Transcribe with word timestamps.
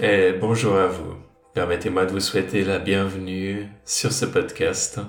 Et 0.00 0.32
bonjour 0.32 0.76
à 0.76 0.86
vous. 0.86 1.16
Permettez-moi 1.52 2.06
de 2.06 2.12
vous 2.12 2.20
souhaiter 2.20 2.64
la 2.64 2.78
bienvenue 2.78 3.68
sur 3.84 4.10
ce 4.10 4.24
podcast, 4.24 5.00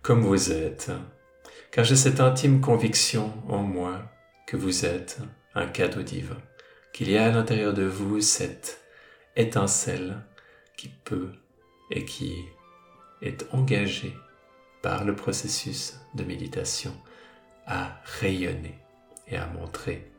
comme 0.00 0.22
vous 0.22 0.50
êtes, 0.50 0.90
car 1.70 1.84
j'ai 1.84 1.94
cette 1.94 2.20
intime 2.20 2.62
conviction 2.62 3.34
en 3.48 3.58
moi 3.58 4.00
que 4.46 4.56
vous 4.56 4.86
êtes 4.86 5.18
un 5.54 5.66
cadeau 5.66 6.02
divin, 6.02 6.38
qu'il 6.94 7.10
y 7.10 7.18
a 7.18 7.26
à 7.26 7.30
l'intérieur 7.30 7.74
de 7.74 7.82
vous 7.84 8.22
cette 8.22 8.80
étincelle 9.36 10.16
qui 10.78 10.88
peut 10.88 11.32
et 11.90 12.06
qui 12.06 12.46
est 13.20 13.44
engagée 13.52 14.16
par 14.80 15.04
le 15.04 15.14
processus 15.14 16.00
de 16.14 16.24
méditation 16.24 16.94
à 17.66 18.00
rayonner 18.20 18.78
et 19.26 19.36
à 19.36 19.46
montrer 19.48 20.10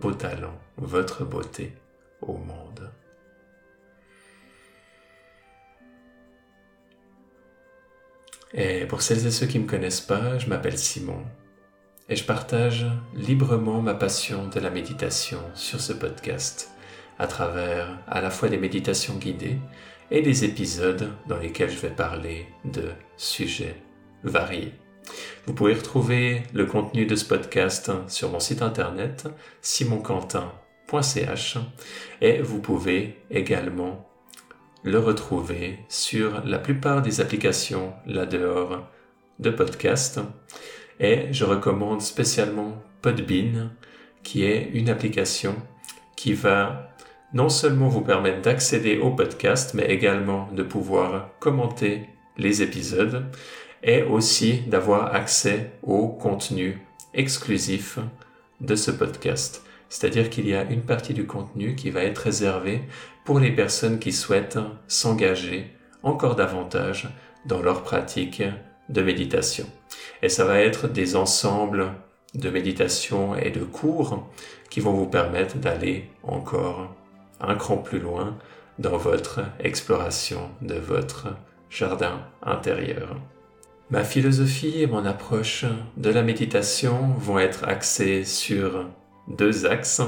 vos 0.00 0.12
talents, 0.12 0.58
votre 0.76 1.24
beauté 1.24 1.72
au 2.20 2.32
monde. 2.32 2.91
Et 8.54 8.84
pour 8.86 9.02
celles 9.02 9.26
et 9.26 9.30
ceux 9.30 9.46
qui 9.46 9.58
ne 9.58 9.64
me 9.64 9.68
connaissent 9.68 10.00
pas, 10.00 10.38
je 10.38 10.48
m'appelle 10.48 10.78
Simon 10.78 11.22
et 12.08 12.16
je 12.16 12.24
partage 12.24 12.84
librement 13.14 13.80
ma 13.80 13.94
passion 13.94 14.48
de 14.48 14.60
la 14.60 14.70
méditation 14.70 15.38
sur 15.54 15.80
ce 15.80 15.92
podcast 15.92 16.70
à 17.18 17.26
travers 17.26 17.98
à 18.06 18.20
la 18.20 18.30
fois 18.30 18.48
des 18.48 18.58
méditations 18.58 19.14
guidées 19.14 19.58
et 20.10 20.20
des 20.20 20.44
épisodes 20.44 21.10
dans 21.26 21.38
lesquels 21.38 21.70
je 21.70 21.78
vais 21.78 21.90
parler 21.90 22.46
de 22.64 22.90
sujets 23.16 23.76
variés. 24.24 24.74
Vous 25.46 25.54
pouvez 25.54 25.74
retrouver 25.74 26.42
le 26.52 26.66
contenu 26.66 27.06
de 27.06 27.16
ce 27.16 27.24
podcast 27.24 27.90
sur 28.08 28.30
mon 28.30 28.40
site 28.40 28.60
internet 28.60 29.26
simonquentin.ch 29.62 31.58
et 32.20 32.42
vous 32.42 32.60
pouvez 32.60 33.22
également 33.30 34.06
le 34.82 34.98
retrouver 34.98 35.78
sur 35.88 36.44
la 36.44 36.58
plupart 36.58 37.02
des 37.02 37.20
applications 37.20 37.92
là-dehors 38.06 38.88
de 39.38 39.50
podcast. 39.50 40.20
Et 40.98 41.32
je 41.32 41.44
recommande 41.44 42.02
spécialement 42.02 42.82
Podbean, 43.00 43.70
qui 44.22 44.44
est 44.44 44.70
une 44.72 44.88
application 44.88 45.54
qui 46.16 46.32
va 46.32 46.94
non 47.32 47.48
seulement 47.48 47.88
vous 47.88 48.02
permettre 48.02 48.42
d'accéder 48.42 48.98
au 48.98 49.10
podcast, 49.10 49.74
mais 49.74 49.86
également 49.86 50.48
de 50.52 50.62
pouvoir 50.62 51.30
commenter 51.38 52.08
les 52.36 52.62
épisodes 52.62 53.24
et 53.82 54.02
aussi 54.02 54.60
d'avoir 54.66 55.14
accès 55.14 55.72
au 55.82 56.08
contenu 56.08 56.80
exclusif 57.14 57.98
de 58.60 58.74
ce 58.74 58.90
podcast. 58.90 59.64
C'est-à-dire 59.92 60.30
qu'il 60.30 60.48
y 60.48 60.54
a 60.54 60.62
une 60.62 60.80
partie 60.80 61.12
du 61.12 61.26
contenu 61.26 61.74
qui 61.74 61.90
va 61.90 62.02
être 62.02 62.16
réservée 62.16 62.80
pour 63.26 63.38
les 63.38 63.52
personnes 63.52 63.98
qui 63.98 64.10
souhaitent 64.10 64.58
s'engager 64.88 65.70
encore 66.02 66.34
davantage 66.34 67.10
dans 67.44 67.60
leur 67.60 67.82
pratique 67.82 68.42
de 68.88 69.02
méditation. 69.02 69.66
Et 70.22 70.30
ça 70.30 70.46
va 70.46 70.60
être 70.60 70.88
des 70.88 71.14
ensembles 71.14 71.92
de 72.34 72.48
méditation 72.48 73.36
et 73.36 73.50
de 73.50 73.62
cours 73.64 74.30
qui 74.70 74.80
vont 74.80 74.94
vous 74.94 75.10
permettre 75.10 75.58
d'aller 75.58 76.08
encore 76.22 76.96
un 77.38 77.54
cran 77.54 77.76
plus 77.76 77.98
loin 77.98 78.38
dans 78.78 78.96
votre 78.96 79.40
exploration 79.60 80.48
de 80.62 80.76
votre 80.76 81.28
jardin 81.68 82.22
intérieur. 82.42 83.20
Ma 83.90 84.04
philosophie 84.04 84.80
et 84.80 84.86
mon 84.86 85.04
approche 85.04 85.66
de 85.98 86.08
la 86.08 86.22
méditation 86.22 87.08
vont 87.18 87.38
être 87.38 87.68
axées 87.68 88.24
sur 88.24 88.86
deux 89.28 89.66
axes. 89.66 90.02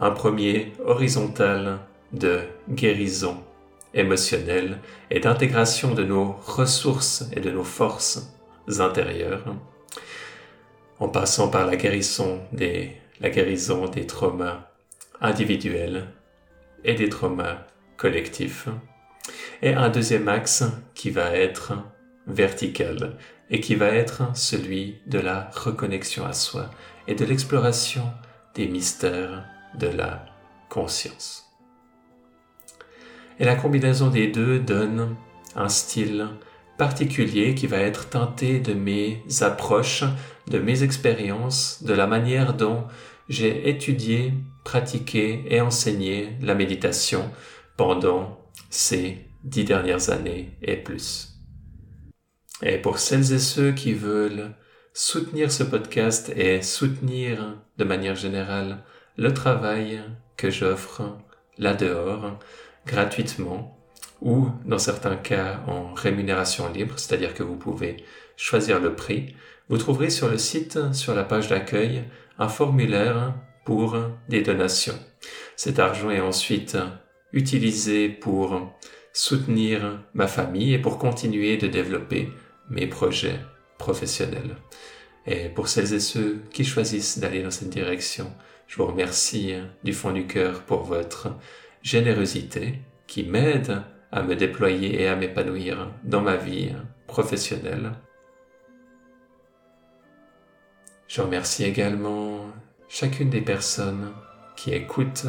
Un 0.00 0.10
premier 0.10 0.72
horizontal 0.84 1.78
de 2.12 2.40
guérison 2.68 3.42
émotionnelle 3.94 4.80
et 5.10 5.20
d'intégration 5.20 5.94
de 5.94 6.04
nos 6.04 6.32
ressources 6.32 7.24
et 7.32 7.40
de 7.40 7.50
nos 7.50 7.64
forces 7.64 8.34
intérieures, 8.78 9.54
en 10.98 11.08
passant 11.08 11.48
par 11.48 11.66
la 11.66 11.76
guérison 11.76 12.40
des, 12.52 12.96
la 13.20 13.30
guérison 13.30 13.88
des 13.88 14.06
traumas 14.06 14.68
individuels 15.20 16.08
et 16.82 16.94
des 16.94 17.08
traumas 17.08 17.58
collectifs. 17.96 18.68
Et 19.62 19.74
un 19.74 19.88
deuxième 19.88 20.28
axe 20.28 20.64
qui 20.94 21.10
va 21.10 21.30
être 21.30 21.72
vertical 22.26 23.16
et 23.50 23.60
qui 23.60 23.74
va 23.74 23.88
être 23.88 24.34
celui 24.34 24.98
de 25.06 25.18
la 25.18 25.50
reconnexion 25.54 26.24
à 26.24 26.32
soi 26.32 26.70
et 27.06 27.14
de 27.14 27.24
l'exploration 27.24 28.04
des 28.54 28.68
mystères 28.68 29.44
de 29.78 29.88
la 29.88 30.26
conscience. 30.68 31.44
Et 33.38 33.44
la 33.44 33.56
combinaison 33.56 34.08
des 34.08 34.28
deux 34.28 34.60
donne 34.60 35.16
un 35.56 35.68
style 35.68 36.28
particulier 36.78 37.54
qui 37.54 37.66
va 37.66 37.78
être 37.78 38.08
teinté 38.08 38.60
de 38.60 38.74
mes 38.74 39.22
approches, 39.40 40.04
de 40.48 40.58
mes 40.58 40.82
expériences, 40.82 41.82
de 41.82 41.94
la 41.94 42.06
manière 42.06 42.54
dont 42.54 42.84
j'ai 43.28 43.68
étudié, 43.68 44.32
pratiqué 44.64 45.44
et 45.48 45.60
enseigné 45.60 46.36
la 46.40 46.54
méditation 46.54 47.30
pendant 47.76 48.38
ces 48.70 49.18
dix 49.42 49.64
dernières 49.64 50.10
années 50.10 50.56
et 50.62 50.76
plus. 50.76 51.34
Et 52.62 52.78
pour 52.78 52.98
celles 52.98 53.32
et 53.32 53.38
ceux 53.38 53.72
qui 53.72 53.92
veulent 53.92 54.54
soutenir 54.96 55.50
ce 55.50 55.64
podcast 55.64 56.32
et 56.36 56.62
soutenir 56.62 57.56
de 57.78 57.84
manière 57.84 58.14
générale 58.14 58.84
le 59.16 59.34
travail 59.34 60.00
que 60.36 60.50
j'offre 60.50 61.02
là 61.58 61.74
dehors 61.74 62.38
gratuitement 62.86 63.76
ou 64.20 64.46
dans 64.64 64.78
certains 64.78 65.16
cas 65.16 65.60
en 65.66 65.92
rémunération 65.94 66.70
libre, 66.70 66.94
c'est-à-dire 66.96 67.34
que 67.34 67.42
vous 67.42 67.56
pouvez 67.56 67.96
choisir 68.36 68.78
le 68.78 68.94
prix. 68.94 69.34
Vous 69.68 69.78
trouverez 69.78 70.10
sur 70.10 70.28
le 70.28 70.38
site, 70.38 70.78
sur 70.92 71.12
la 71.12 71.24
page 71.24 71.48
d'accueil, 71.48 72.04
un 72.38 72.48
formulaire 72.48 73.34
pour 73.64 73.96
des 74.28 74.42
donations. 74.42 74.98
Cet 75.56 75.80
argent 75.80 76.10
est 76.10 76.20
ensuite 76.20 76.78
utilisé 77.32 78.08
pour 78.08 78.72
soutenir 79.12 80.04
ma 80.14 80.28
famille 80.28 80.74
et 80.74 80.78
pour 80.78 80.98
continuer 80.98 81.56
de 81.56 81.66
développer 81.66 82.28
mes 82.70 82.86
projets 82.86 83.40
professionnels. 83.78 84.56
Et 85.26 85.48
pour 85.48 85.68
celles 85.68 85.94
et 85.94 86.00
ceux 86.00 86.42
qui 86.52 86.64
choisissent 86.64 87.18
d'aller 87.18 87.42
dans 87.42 87.50
cette 87.50 87.70
direction, 87.70 88.30
je 88.66 88.76
vous 88.76 88.86
remercie 88.86 89.54
du 89.82 89.92
fond 89.92 90.12
du 90.12 90.26
cœur 90.26 90.62
pour 90.62 90.82
votre 90.82 91.28
générosité 91.82 92.80
qui 93.06 93.24
m'aide 93.24 93.82
à 94.12 94.22
me 94.22 94.36
déployer 94.36 95.02
et 95.02 95.08
à 95.08 95.16
m'épanouir 95.16 95.90
dans 96.02 96.20
ma 96.20 96.36
vie 96.36 96.72
professionnelle. 97.06 97.92
Je 101.08 101.20
remercie 101.20 101.64
également 101.64 102.46
chacune 102.88 103.30
des 103.30 103.40
personnes 103.40 104.12
qui 104.56 104.72
écoutent 104.72 105.26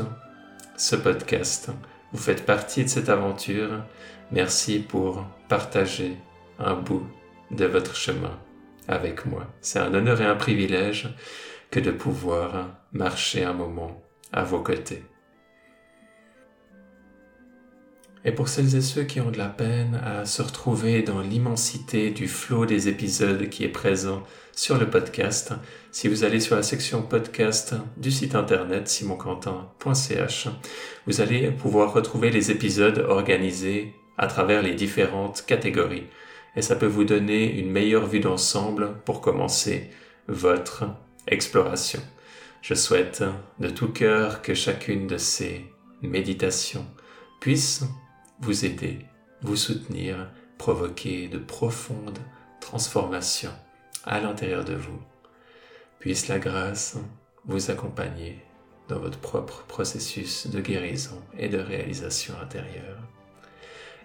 ce 0.78 0.96
podcast. 0.96 1.70
Vous 2.12 2.20
faites 2.20 2.46
partie 2.46 2.84
de 2.84 2.90
cette 2.90 3.10
aventure. 3.10 3.84
Merci 4.32 4.80
pour 4.80 5.26
partager 5.50 6.18
un 6.60 6.76
bout 6.76 7.06
de 7.52 7.66
votre 7.66 7.96
chemin 7.96 8.40
avec 8.88 9.26
moi. 9.26 9.48
C'est 9.62 9.80
un 9.80 9.94
honneur 9.94 10.22
et 10.22 10.26
un 10.26 10.36
privilège 10.36 11.10
que 11.72 11.80
de 11.80 11.92
pouvoir 11.92 12.70
marcher 12.92 13.44
un 13.44 13.54
moment 13.54 14.04
à 14.32 14.44
vos 14.44 14.62
côtés. 14.62 15.04
Et 18.28 18.32
pour 18.32 18.50
celles 18.50 18.76
et 18.76 18.82
ceux 18.82 19.04
qui 19.04 19.22
ont 19.22 19.30
de 19.30 19.38
la 19.38 19.50
peine 19.50 20.02
à 20.04 20.26
se 20.26 20.42
retrouver 20.42 21.04
dans 21.04 21.22
l'immensité 21.22 22.10
du 22.10 22.28
flot 22.28 22.66
des 22.66 22.90
épisodes 22.90 23.50
qui 23.50 23.64
est 23.64 23.70
présent 23.70 24.24
sur 24.52 24.80
le 24.80 24.90
podcast, 24.90 25.54
si 25.92 26.08
vous 26.08 26.24
allez 26.24 26.40
sur 26.40 26.56
la 26.56 26.64
section 26.64 27.04
podcast 27.04 27.76
du 27.98 28.10
site 28.10 28.34
internet 28.34 28.88
simonquentin.ch, 28.88 30.48
vous 31.06 31.22
allez 31.22 31.52
pouvoir 31.52 31.94
retrouver 31.94 32.32
les 32.32 32.50
épisodes 32.50 33.06
organisés 33.08 33.94
à 34.18 34.26
travers 34.26 34.64
les 34.64 34.74
différentes 34.74 35.46
catégories. 35.46 36.08
Et 36.56 36.62
ça 36.62 36.76
peut 36.76 36.86
vous 36.86 37.04
donner 37.04 37.60
une 37.60 37.70
meilleure 37.70 38.08
vue 38.08 38.20
d'ensemble 38.20 38.96
pour 39.06 39.22
commencer 39.22 39.90
votre 40.28 40.86
exploration. 41.28 42.02
Je 42.62 42.74
souhaite 42.74 43.24
de 43.60 43.70
tout 43.70 43.90
cœur 43.90 44.42
que 44.42 44.54
chacune 44.54 45.08
de 45.08 45.18
ces 45.18 45.66
méditations 46.02 46.86
puisse 47.40 47.84
vous 48.40 48.66
aider, 48.66 49.00
vous 49.42 49.56
soutenir, 49.56 50.32
provoquer 50.58 51.28
de 51.28 51.38
profondes 51.38 52.18
transformations 52.60 53.54
à 54.04 54.20
l'intérieur 54.20 54.66
de 54.66 54.74
vous. 54.74 55.00
Puisse 56.00 56.28
la 56.28 56.40
grâce 56.40 56.98
vous 57.46 57.70
accompagner 57.70 58.40
dans 58.88 59.00
votre 59.00 59.20
propre 59.20 59.64
processus 59.68 60.48
de 60.48 60.60
guérison 60.62 61.22
et 61.38 61.50
de 61.50 61.58
réalisation 61.58 62.36
intérieure. 62.42 63.00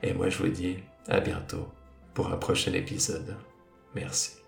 Et 0.03 0.13
moi 0.13 0.29
je 0.29 0.39
vous 0.39 0.49
dis 0.49 0.79
à 1.09 1.21
bientôt 1.21 1.69
pour 2.15 2.33
un 2.33 2.37
prochain 2.37 2.73
épisode. 2.73 3.37
Merci. 3.95 4.40